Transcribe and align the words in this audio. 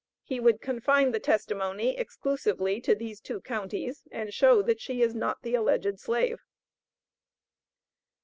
He 0.23 0.39
would 0.39 0.61
confine 0.61 1.11
the 1.11 1.19
testimony 1.19 1.95
exclusively 1.95 2.81
to 2.81 2.95
these 2.95 3.21
two 3.21 3.39
counties, 3.39 4.01
and 4.11 4.33
show 4.33 4.63
that 4.63 4.81
she 4.81 5.03
is 5.03 5.13
not 5.13 5.43
the 5.43 5.53
alleged 5.53 5.99
slave. 5.99 6.39